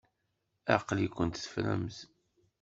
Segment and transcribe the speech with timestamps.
[0.75, 1.97] Aql-ikent teffremt.